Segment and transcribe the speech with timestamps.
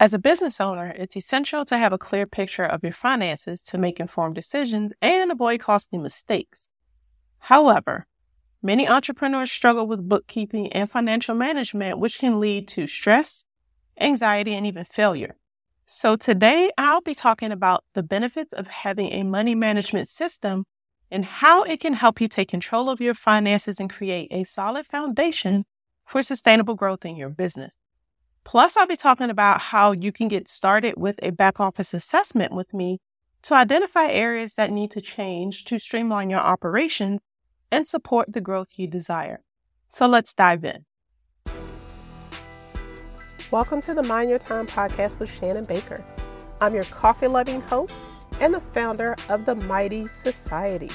[0.00, 3.78] As a business owner, it's essential to have a clear picture of your finances to
[3.78, 6.68] make informed decisions and avoid costly mistakes.
[7.40, 8.06] However,
[8.62, 13.44] many entrepreneurs struggle with bookkeeping and financial management, which can lead to stress,
[13.98, 15.34] anxiety, and even failure.
[15.84, 20.64] So, today I'll be talking about the benefits of having a money management system
[21.10, 24.86] and how it can help you take control of your finances and create a solid
[24.86, 25.64] foundation
[26.06, 27.78] for sustainable growth in your business.
[28.48, 32.50] Plus, I'll be talking about how you can get started with a back office assessment
[32.50, 32.98] with me
[33.42, 37.20] to identify areas that need to change to streamline your operations
[37.70, 39.42] and support the growth you desire.
[39.88, 40.86] So let's dive in.
[43.50, 46.02] Welcome to the Mind Your Time podcast with Shannon Baker.
[46.62, 47.98] I'm your coffee loving host
[48.40, 50.88] and the founder of the MY-T Society.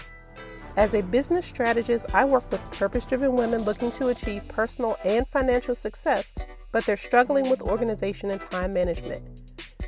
[0.75, 5.27] As a business strategist, I work with purpose driven women looking to achieve personal and
[5.27, 6.33] financial success,
[6.73, 9.21] but they're struggling with organization and time management.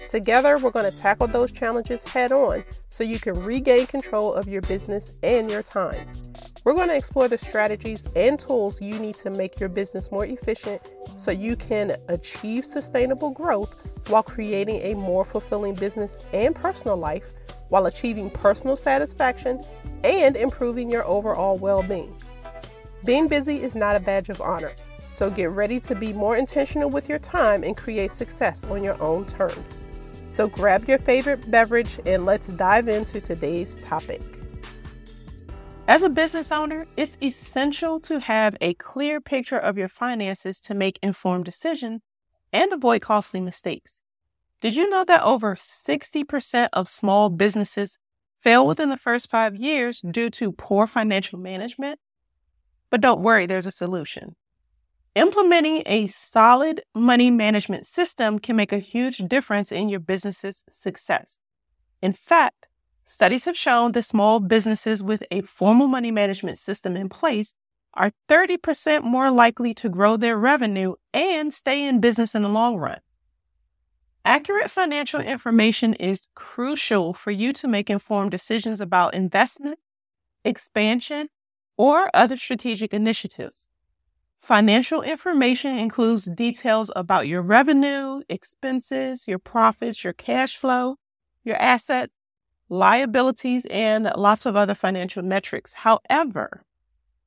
[0.07, 4.47] Together, we're going to tackle those challenges head on so you can regain control of
[4.47, 6.07] your business and your time.
[6.63, 10.25] We're going to explore the strategies and tools you need to make your business more
[10.25, 10.81] efficient
[11.17, 13.75] so you can achieve sustainable growth
[14.09, 17.33] while creating a more fulfilling business and personal life
[17.69, 19.63] while achieving personal satisfaction
[20.03, 22.15] and improving your overall well being.
[23.03, 24.73] Being busy is not a badge of honor,
[25.15, 29.01] so get ready to be more intentional with your time and create success on your
[29.01, 29.79] own terms.
[30.27, 34.21] So grab your favorite beverage and let's dive into today's topic.
[35.87, 40.73] As a business owner, it's essential to have a clear picture of your finances to
[40.73, 42.01] make informed decisions
[42.51, 44.01] and avoid costly mistakes.
[44.59, 47.99] Did you know that over 60% of small businesses
[48.41, 51.99] fail within the first five years due to poor financial management?
[52.89, 54.35] But don't worry, there's a solution.
[55.15, 61.39] Implementing a solid money management system can make a huge difference in your business's success.
[62.01, 62.67] In fact,
[63.05, 67.53] studies have shown that small businesses with a formal money management system in place
[67.93, 72.75] are 30% more likely to grow their revenue and stay in business in the long
[72.75, 72.99] run.
[74.25, 79.79] Accurate financial information is crucial for you to make informed decisions about investment,
[80.43, 81.29] expansion,
[81.77, 83.69] or other strategic initiatives.
[84.45, 90.97] Financial information includes details about your revenue, expenses, your profits, your cash flow,
[91.43, 92.13] your assets,
[92.69, 95.73] liabilities, and lots of other financial metrics.
[95.73, 96.63] However,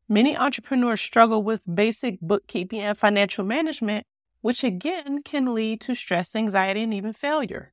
[0.09, 4.07] many entrepreneurs struggle with basic bookkeeping and financial management
[4.41, 7.73] which again can lead to stress, anxiety, and even failure.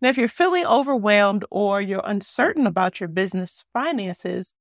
[0.00, 4.54] Now, if you're feeling overwhelmed or you're uncertain about your business finances,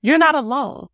[0.00, 0.88] you're not alone.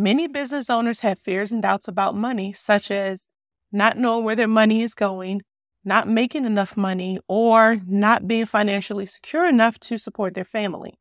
[0.00, 3.28] Many business owners have fears and doubts about money, such as
[3.70, 5.42] not knowing where their money is going,
[5.84, 10.98] not making enough money, or not being financially secure enough to support their family.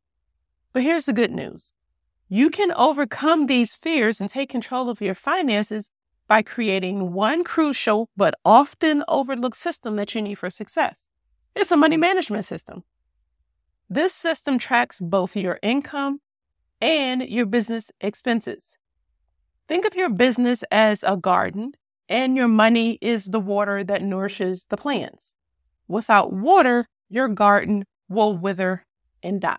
[0.74, 1.72] But here's the good news
[2.28, 5.90] you can overcome these fears and take control of your finances
[6.28, 11.08] by creating one crucial but often overlooked system that you need for success.
[11.56, 12.84] It's a money management system.
[13.90, 16.20] This system tracks both your income
[16.82, 18.76] and your business expenses.
[19.70, 21.74] Think of your business as a garden,
[22.10, 25.36] and your money is the water that nourishes the plants.
[25.88, 28.84] Without water, your garden will wither
[29.22, 29.58] and die.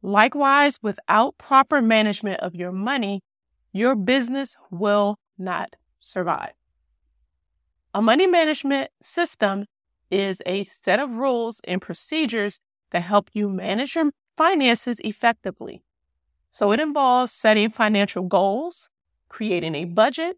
[0.00, 3.20] Likewise, without proper management of your money,
[3.74, 6.54] your business will not survive.
[7.92, 9.66] A money management system
[10.10, 12.58] is a set of rules and procedures
[12.90, 15.82] that help you manage your finances effectively.
[16.52, 18.88] So it involves setting financial goals,
[19.28, 20.36] creating a budget,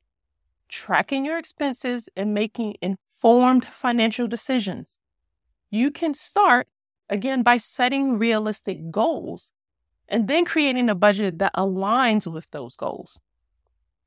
[0.68, 4.98] tracking your expenses, and making informed financial decisions.
[5.70, 6.68] You can start
[7.10, 9.52] again by setting realistic goals
[10.08, 13.20] and then creating a budget that aligns with those goals.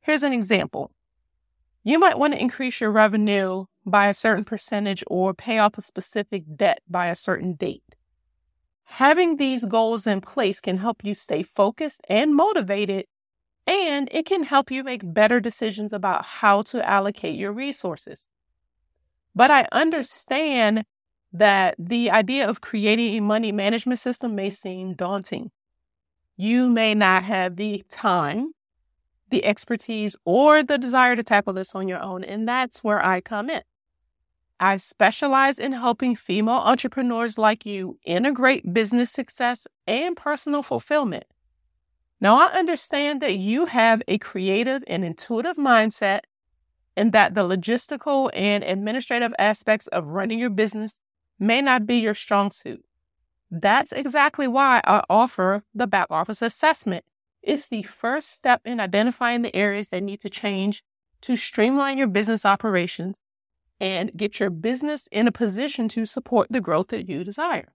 [0.01, 0.91] Here's an example.
[1.83, 5.81] You might want to increase your revenue by a certain percentage or pay off a
[5.81, 7.96] specific debt by a certain date.
[8.91, 13.05] Having these goals in place can help you stay focused and motivated,
[13.67, 18.29] and it can help you make better decisions about how to allocate your resources.
[19.35, 20.85] But I understand
[21.33, 25.51] that the idea of creating a money management system may seem daunting.
[26.37, 28.53] You may not have the time
[29.29, 32.23] the expertise or the desire to tackle this on your own.
[32.23, 33.61] And that's where I come in.
[34.59, 41.25] I specialize in helping female entrepreneurs like you integrate business success and personal fulfillment.
[42.19, 46.21] Now, I understand that you have a creative and intuitive mindset,
[46.95, 50.99] and that the logistical and administrative aspects of running your business
[51.37, 52.83] may not be your strong suit.
[53.51, 57.05] That's exactly why I offer the back office assessment.
[57.43, 60.83] It's the first step in identifying the areas that need to change
[61.21, 63.21] to streamline your business operations
[63.79, 67.73] and get your business in a position to support the growth that you desire.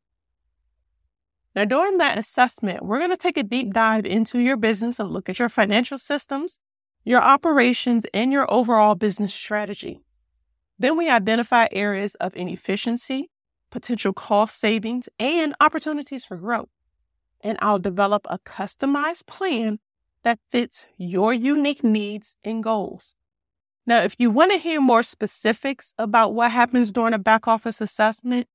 [1.54, 5.10] Now, during that assessment, we're going to take a deep dive into your business and
[5.10, 6.58] look at your financial systems,
[7.04, 10.00] your operations, and your overall business strategy.
[10.78, 13.30] Then we identify areas of inefficiency,
[13.70, 16.70] potential cost savings, and opportunities for growth.
[17.42, 19.78] And I'll develop a customized plan
[20.22, 23.14] that fits your unique needs and goals.
[23.86, 27.80] Now, if you want to hear more specifics about what happens during a back office
[27.80, 28.46] assessment,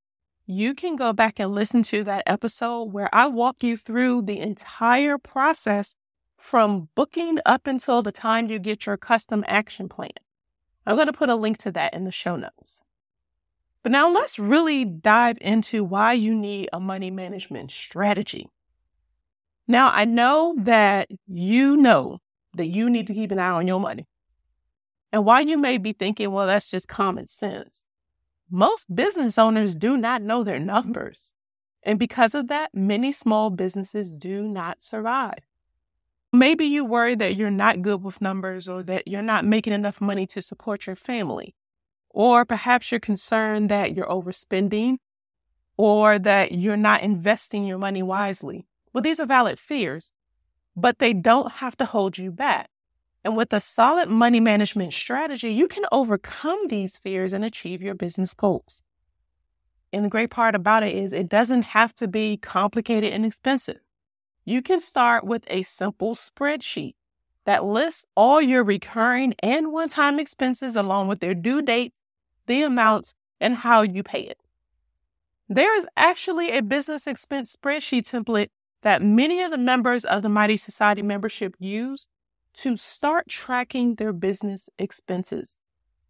[0.45, 4.39] you can go back and listen to that episode where I walk you through the
[4.39, 5.95] entire process
[6.37, 10.11] from booking up until the time you get your custom action plan.
[10.85, 12.79] I'm going to put a link to that in the show notes.
[13.83, 18.47] But now let's really dive into why you need a money management strategy.
[19.67, 22.19] Now, I know that you know
[22.55, 24.05] that you need to keep an eye on your money.
[25.11, 27.85] And while you may be thinking, well, that's just common sense,
[28.49, 31.33] most business owners do not know their numbers.
[31.83, 35.39] And because of that, many small businesses do not survive.
[36.33, 40.01] Maybe you worry that you're not good with numbers or that you're not making enough
[40.01, 41.55] money to support your family.
[42.09, 44.97] Or perhaps you're concerned that you're overspending
[45.77, 48.67] or that you're not investing your money wisely.
[48.91, 50.11] Well, these are valid fears,
[50.75, 52.69] but they don't have to hold you back.
[53.27, 57.93] And with a solid money management strategy, you can overcome these fears and achieve your
[57.93, 58.83] business goals.
[59.91, 63.81] And the great part about it is it doesn't have to be complicated and expensive.
[64.45, 66.93] You can start with a simple spreadsheet
[67.43, 71.97] that lists all your recurring and one time expenses along with their due dates,
[72.45, 74.39] the amounts, and how you pay it.
[75.49, 78.51] There is actually a business expense spreadsheet template
[78.83, 82.07] that many of the members of the MY-T Society membership use
[82.57, 85.57] to start tracking their business expenses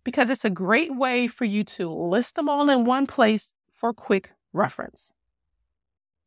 [0.04, 3.94] because it's a great way for you to list them all in one place for
[3.94, 5.12] quick reference.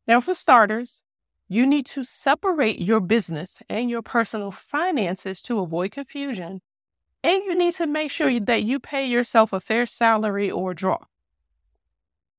[0.07, 1.01] Now, for starters,
[1.47, 6.61] you need to separate your business and your personal finances to avoid confusion.
[7.23, 10.99] And you need to make sure that you pay yourself a fair salary or draw.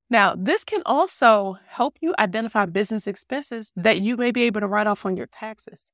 [0.09, 4.67] Now, this can also help you identify business expenses that you may be able to
[4.67, 5.93] write off on your taxes.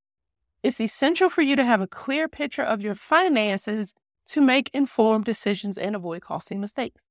[0.68, 3.94] It's essential for you to have a clear picture of your finances
[4.26, 7.06] to make informed decisions and avoid costly mistakes.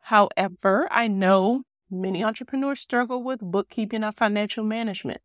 [0.00, 5.20] However, I know many entrepreneurs struggle with bookkeeping and financial management.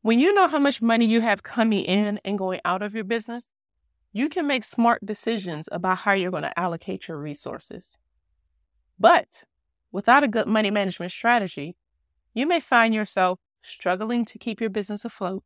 [0.00, 3.04] When you know how much money you have coming in and going out of your
[3.04, 3.52] business,
[4.10, 7.98] you can make smart decisions about how you're going to allocate your resources.
[8.98, 9.44] But
[9.92, 11.76] without a good money management strategy,
[12.32, 15.44] you may find yourself struggling to keep your business afloat,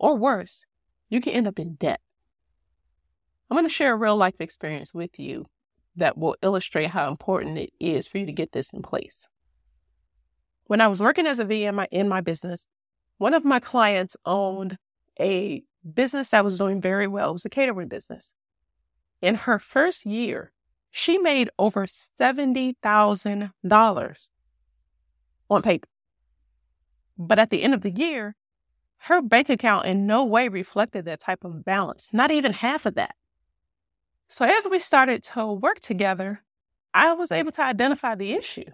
[0.00, 0.66] or worse,
[1.10, 2.00] you can end up in debt.
[3.48, 5.46] I'm going to share a real life experience with you
[5.96, 9.28] that will illustrate how important it is for you to get this in place.
[10.64, 12.66] When I was working as a VM in my, in my business,
[13.18, 14.78] one of my clients owned
[15.20, 15.62] a
[15.94, 17.28] business that was doing very well.
[17.30, 18.32] It was a catering business.
[19.20, 20.52] In her first year,
[20.90, 24.30] she made over $70,000
[25.50, 25.88] on paper.
[27.18, 28.34] But at the end of the year,
[29.04, 32.94] her bank account in no way reflected that type of balance, not even half of
[32.96, 33.14] that.
[34.28, 36.42] So as we started to work together,
[36.92, 38.66] I was able to identify the issue.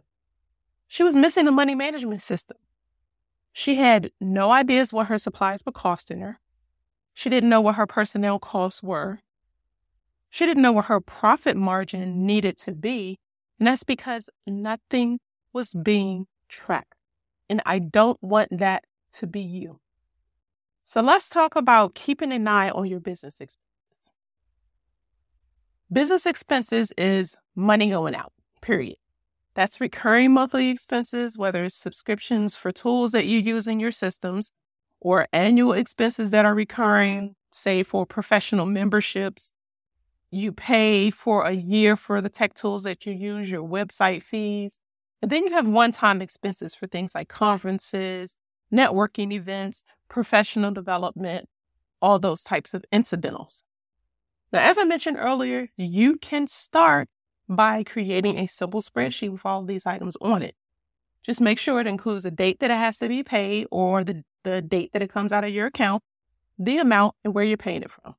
[0.89, 2.57] She was missing a money management system.
[3.53, 6.41] She had no ideas what her supplies were costing her.
[7.15, 9.21] She didn't know what her personnel costs were.
[10.29, 13.19] She didn't know what her profit margin needed to be.
[13.59, 15.21] And that's because nothing
[15.53, 16.95] was being tracked.
[17.49, 19.81] And I don't want that to be you.
[20.89, 24.13] So let's talk about keeping an eye on your business expenses.
[25.93, 28.95] Business expenses is money going out, period.
[29.55, 34.53] That's recurring monthly expenses, whether it's subscriptions for tools that you use in your systems
[35.01, 39.53] or annual expenses that are recurring, say for professional memberships.
[40.31, 44.79] You pay for a year for the tech tools that you use, your website fees,
[45.21, 48.37] and then you have one time expenses for things like conferences,
[48.73, 51.49] networking events, professional development,
[52.01, 53.65] all those types of incidentals.
[54.53, 57.09] Now, as I mentioned earlier, you can start
[57.49, 60.55] by creating a simple spreadsheet with all these items on it.
[61.23, 64.23] Just make sure it includes the date that it has to be paid or the,
[64.45, 66.03] the date that it comes out of your account,
[66.59, 68.15] the amount, and where you're paying it from.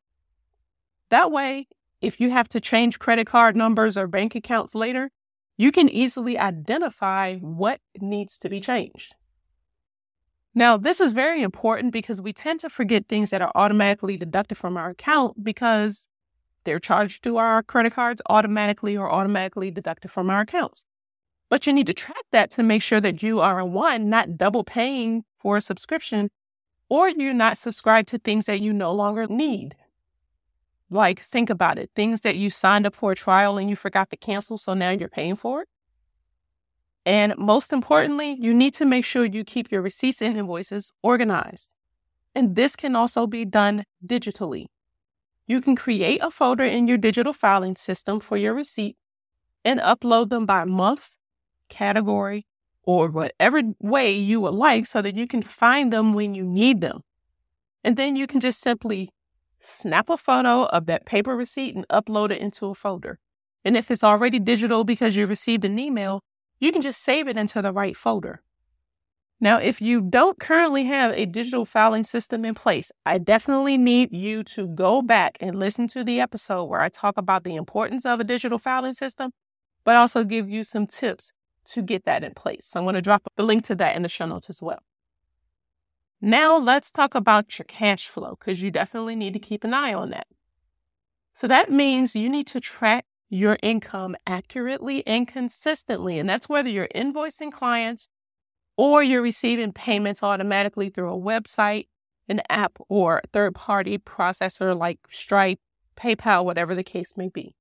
[1.10, 1.68] That way,
[2.02, 5.10] if you have to change credit card numbers or bank accounts later,
[5.58, 9.16] you can easily identify what needs to be changed.
[10.58, 14.58] Now, this is very important because we tend to forget things that are automatically deducted
[14.58, 16.08] from our account because
[16.64, 20.84] they're charged to our credit cards automatically or automatically deducted from our accounts.
[21.48, 24.64] But you need to track that to make sure that you are one, not double
[24.64, 26.32] paying for a subscription,
[26.90, 29.76] or you're not subscribed to things that you no longer need.
[30.90, 34.10] Like, think about it things that you signed up for a trial and you forgot
[34.10, 35.70] to cancel, so now you're paying for it.
[37.08, 41.74] And most importantly, you need to make sure you keep your receipts and invoices organized.
[42.36, 44.66] And this can also be done digitally.
[45.48, 48.98] You can create a folder in your digital filing system for your receipt
[49.64, 51.18] and upload them by months,
[51.70, 52.46] category,
[52.84, 56.82] or whatever way you would like so that you can find them when you need
[56.82, 57.04] them.
[57.86, 59.12] And then you can just simply
[59.62, 63.18] snap a photo of that paper receipt and upload it into a folder.
[63.64, 66.22] And if it's already digital because you received an email,
[66.60, 68.42] you can just save it into the right folder.
[69.40, 74.12] Now, if you don't currently have a digital filing system in place, I definitely need
[74.12, 78.04] you to go back and listen to the episode where I talk about the importance
[78.04, 79.32] of a digital filing system,
[79.84, 81.34] but also give you some tips
[81.68, 82.66] to get that in place.
[82.66, 84.80] So I'm going to drop the link to that in the show notes as well.
[86.20, 89.94] Now let's talk about your cash flow because you definitely need to keep an eye
[89.94, 90.26] on that.
[91.36, 96.20] So that means you need to track your income accurately and consistently.
[96.20, 98.08] And that's whether you're invoicing clients
[98.78, 101.88] or you're receiving payments automatically through a website,
[102.30, 105.60] an app, or third party processor like Stripe,
[105.98, 107.56] PayPal, whatever the case may be.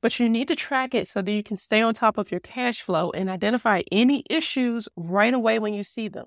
[0.00, 2.40] But you need to track it so that you can stay on top of your
[2.40, 6.26] cash flow and identify any issues right away when you see them.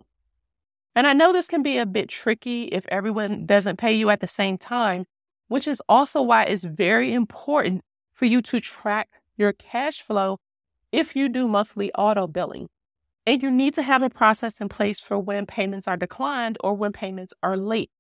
[0.96, 4.22] And I know this can be a bit tricky if everyone doesn't pay you at
[4.22, 5.06] the same time,
[5.50, 7.84] which is also why it's very important
[8.16, 10.40] for you to track your cash flow
[10.92, 12.70] if you do monthly auto billing.
[13.28, 16.74] And you need to have a process in place for when payments are declined or
[16.74, 17.92] when payments are late.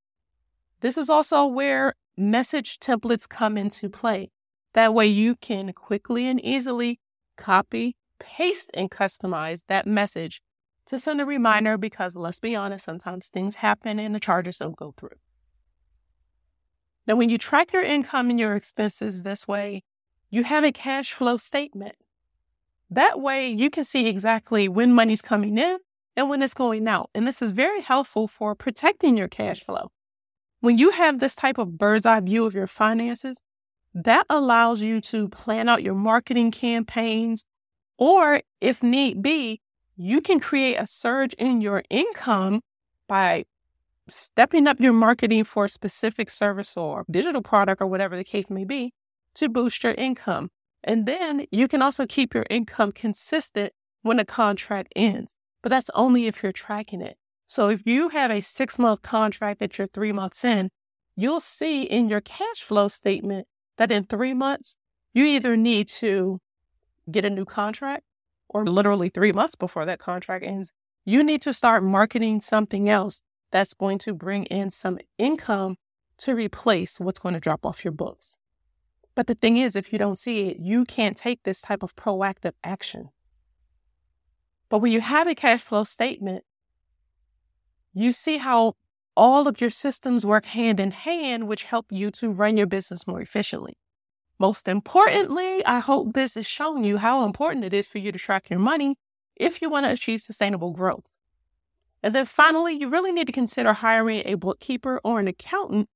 [0.81, 4.31] This is also where message templates come into play.
[4.73, 6.99] That way you can quickly and easily
[7.37, 10.41] copy, paste, and customize that message
[10.85, 14.75] to send a reminder because let's be honest, sometimes things happen and the charges don't
[14.75, 15.17] go through.
[17.07, 19.83] Now, when you track your income and your expenses this way,
[20.35, 21.95] you have a cash flow statement.
[22.89, 25.77] That way, you can see exactly when money's coming in
[26.17, 27.09] and when it's going out.
[27.15, 29.91] And this is very helpful for protecting your cash flow.
[30.59, 33.43] When you have this type of bird's eye view of your finances,
[33.93, 37.45] that allows you to plan out your marketing campaigns,
[37.97, 39.61] or if need be,
[39.95, 42.59] you can create a surge in your income
[43.07, 43.45] by
[44.09, 48.49] stepping up your marketing for a specific service or digital product or whatever the case
[48.49, 48.91] may be
[49.35, 50.49] to boost your income.
[50.83, 55.89] And then you can also keep your income consistent when a contract ends, but that's
[55.95, 57.17] only if you're tracking it.
[57.47, 60.69] So if you have a six month contract that you're three months in,
[61.15, 64.77] you'll see in your cash flow statement that in three months,
[65.13, 66.39] you either need to
[67.09, 68.03] get a new contract
[68.49, 70.71] or literally three months before that contract ends,
[71.03, 75.77] you need to start marketing something else that's going to bring in some income
[76.17, 78.37] to replace what's going to drop off your books.
[79.15, 81.95] But the thing is, if you don't see it, you can't take this type of
[81.95, 83.09] proactive action.
[84.69, 86.43] But when you have a cash flow statement,
[87.93, 88.73] you see how
[89.15, 93.07] all of your systems work hand in hand, which help you to run your business
[93.07, 93.77] more efficiently.
[94.37, 98.19] Most importantly, I hope this has shown you how important it is for you to
[98.19, 98.97] track your money
[99.37, 101.15] if you want to achieve sustainable growth.
[102.03, 105.87] And then finally, you really need to consider hiring a bookkeeper or an accountant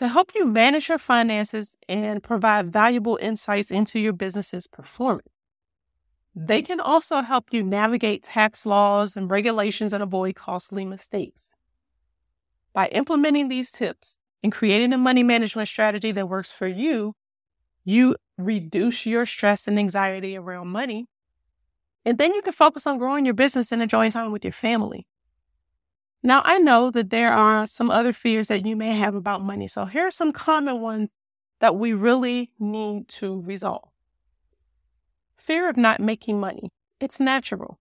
[0.00, 5.28] to help you manage your finances and provide valuable insights into your business's performance.
[6.34, 11.52] They can also help you navigate tax laws and regulations and avoid costly mistakes.
[12.72, 17.14] By implementing these tips and creating a money management strategy that works for you,
[17.84, 21.08] you reduce your stress and anxiety around money.
[22.06, 25.06] And then you can focus on growing your business and enjoying time with your family.
[26.22, 29.68] Now, I know that there are some other fears that you may have about money.
[29.68, 31.10] So here are some common ones
[31.60, 33.88] that we really need to resolve.
[35.36, 36.70] Fear of not making money.
[37.00, 37.78] It's natural.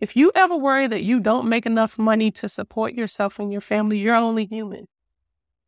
[0.00, 3.60] If you ever worry that you don't make enough money to support yourself and your
[3.60, 4.86] family, you're only human.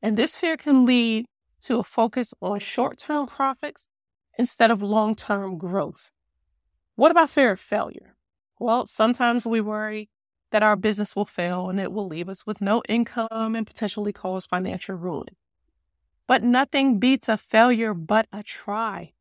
[0.02, 1.26] And this fear can lead
[1.62, 3.88] to a focus on short term profits
[4.38, 6.10] instead of long term growth.
[6.94, 8.14] What about fear of failure?
[8.58, 10.10] Well, sometimes we worry
[10.50, 14.12] that our business will fail and it will leave us with no income and potentially
[14.12, 15.36] cause financial ruin.
[16.26, 19.12] But nothing beats a failure but a try.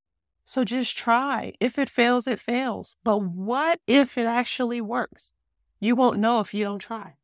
[0.46, 1.54] So just try.
[1.60, 2.96] If it fails, it fails.
[3.04, 5.32] But what if it actually works?
[5.80, 7.16] You won't know if you don't try.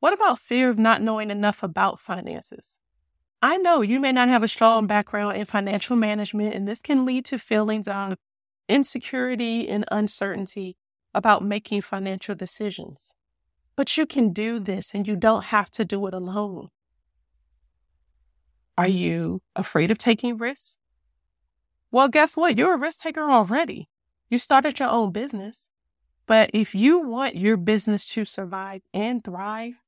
[0.00, 2.78] What about fear of not knowing enough about finances?
[3.40, 7.04] I know you may not have a strong background in financial management, and this can
[7.04, 8.16] lead to feelings of
[8.68, 10.76] insecurity and uncertainty
[11.18, 13.12] about making financial decisions.
[13.74, 16.68] But you can do this and you don't have to do it alone.
[18.76, 20.78] Are you afraid of taking risks?
[21.90, 22.56] Well, guess what?
[22.56, 23.88] You're a risk taker already.
[24.30, 25.68] You started your own business.
[26.26, 29.82] But if you want your business to survive and thrive,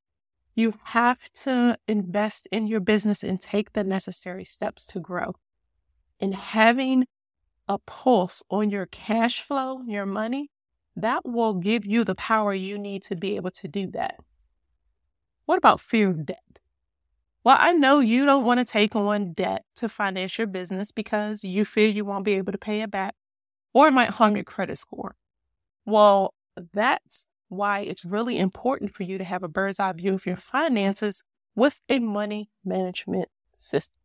[0.53, 5.35] you have to invest in your business and take the necessary steps to grow.
[6.19, 7.05] And having
[7.69, 10.51] a pulse on your cash flow, your money,
[11.01, 14.15] that will give you the power you need to be able to do that.
[15.45, 16.59] What about fear of debt?
[17.43, 21.43] Well, I know you don't want to take on debt to finance your business because
[21.43, 23.15] you fear you won't be able to pay it back
[23.73, 25.15] or it might harm your credit score.
[25.85, 26.35] Well,
[26.73, 30.37] that's why it's really important for you to have a bird's eye view of your
[30.37, 31.23] finances
[31.55, 33.99] with a money management system.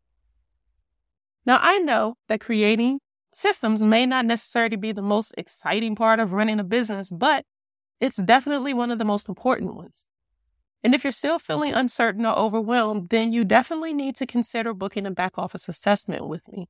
[1.44, 3.00] Now, I know that creating
[3.36, 7.44] systems may not necessarily be the most exciting part of running a business, but
[8.00, 10.08] it's definitely one of the most important ones.
[10.82, 15.06] And if you're still feeling uncertain or overwhelmed, then you definitely need to consider booking
[15.06, 16.68] a back office assessment with me.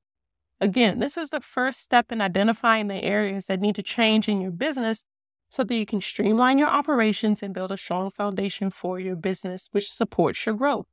[0.60, 4.40] Again, this is the first step in identifying the areas that need to change in
[4.40, 5.04] your business
[5.50, 9.68] so that you can streamline your operations and build a strong foundation for your business,
[9.70, 10.86] which supports your growth.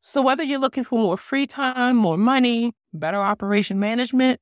[0.00, 4.40] So, whether you're looking for more free time, more money, better operation management,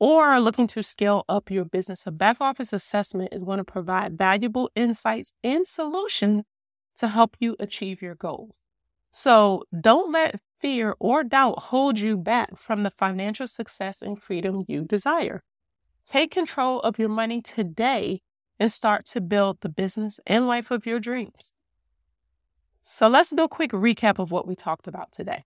[0.00, 3.64] or are looking to scale up your business, a back office assessment is going to
[3.64, 6.44] provide valuable insights and solutions
[6.96, 8.62] to help you achieve your goals.
[9.12, 14.64] So, don't let fear or doubt hold you back from the financial success and freedom
[14.66, 15.42] you desire.
[16.06, 18.22] Take control of your money today
[18.58, 21.54] and start to build the business and life of your dreams.
[22.82, 25.44] So let's do a quick recap of what we talked about today.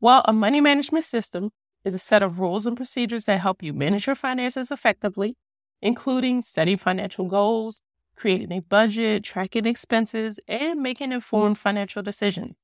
[0.00, 1.50] Well, a money management system
[1.84, 5.36] is a set of rules and procedures that help you manage your finances effectively,
[5.80, 7.82] including setting financial goals,
[8.16, 12.56] creating a budget, tracking expenses, and making informed financial decisions.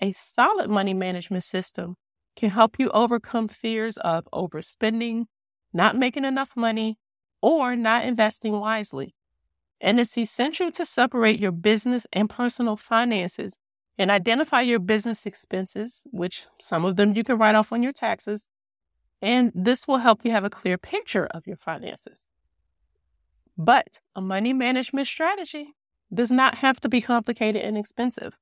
[0.00, 1.96] A solid money management system
[2.36, 5.26] can help you overcome fears of overspending,
[5.72, 6.98] not making enough money,
[7.42, 9.14] or not investing wisely.
[9.80, 13.56] And it's essential to separate your business and personal finances
[14.00, 17.92] and identify your business expenses, which some of them you can write off on your
[17.92, 18.48] taxes.
[19.20, 22.26] And this will help you have a clear picture of your finances.
[23.58, 25.74] But a money management strategy
[26.12, 28.38] does not have to be complicated and expensive.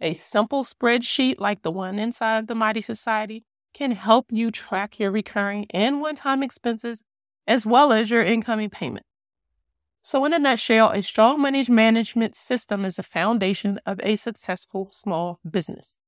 [0.00, 3.44] A simple spreadsheet like the one inside the MY-T Society
[3.74, 7.02] can help you track your recurring and one time expenses
[7.48, 9.04] as well as your incoming payment.
[10.02, 14.88] So, in a nutshell, a strong money management system is the foundation of a successful
[14.90, 15.98] small business.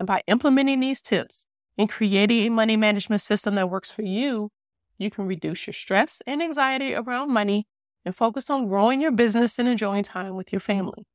[0.00, 1.46] And by implementing these tips
[1.78, 4.50] and creating a money management system that works for you,
[4.98, 7.66] you can reduce your stress and anxiety around money
[8.04, 11.06] and focus on growing your business and enjoying time with your family.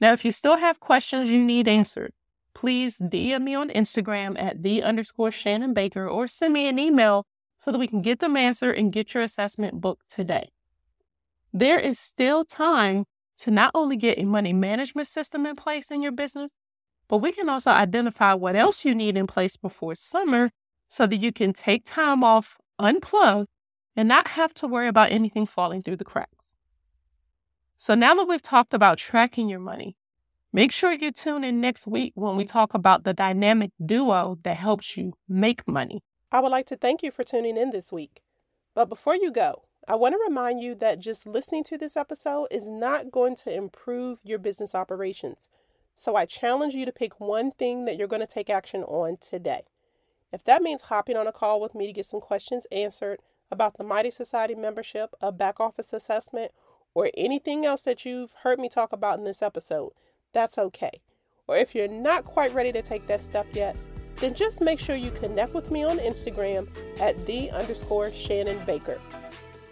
[0.00, 2.12] Now, if you still have questions you need answered,
[2.54, 7.26] please DM me on Instagram at the underscore Shannon Baker or send me an email
[7.58, 10.50] so that we can get them answered and get your assessment booked today.
[11.52, 13.04] There is still time
[13.38, 16.52] to not only get a money management system in place in your business,
[17.08, 20.50] but we can also identify what else you need in place before summer
[20.88, 23.46] so that you can take time off, unplug,
[23.96, 26.54] and not have to worry about anything falling through the cracks.
[27.76, 29.96] So now that we've talked about tracking your money,
[30.52, 34.56] make sure you tune in next week when we talk about the dynamic duo that
[34.56, 36.02] helps you make money.
[36.30, 38.20] I would like to thank you for tuning in this week.
[38.74, 42.46] But before you go, I want to remind you that just listening to this episode
[42.52, 45.48] is not going to improve your business operations.
[45.96, 49.16] So I challenge you to pick one thing that you're going to take action on
[49.20, 49.62] today.
[50.32, 53.18] If that means hopping on a call with me to get some questions answered
[53.50, 56.52] about the MY-T Society membership, a back office assessment,
[56.94, 59.90] or anything else that you've heard me talk about in this episode,
[60.32, 61.00] that's okay.
[61.48, 63.76] Or if you're not quite ready to take that step yet,
[64.18, 66.68] then just make sure you connect with me on Instagram
[67.00, 69.00] at the underscore Shannon Baker.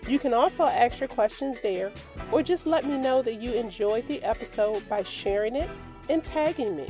[0.08, 1.92] You can also ask your questions there
[2.32, 5.68] or just let me know that you enjoyed the episode by sharing it
[6.08, 6.86] and tagging me.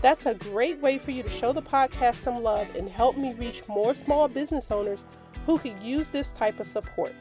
[0.00, 3.34] That's a great way for you to show the podcast some love and help me
[3.34, 5.04] reach more small business owners
[5.44, 7.14] who could use this type of support.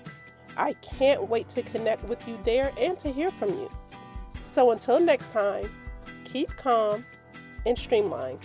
[0.56, 3.70] I can't wait to connect with you there and to hear from you.
[4.44, 5.70] So until next time,
[6.24, 7.04] keep calm
[7.66, 8.40] and streamlined.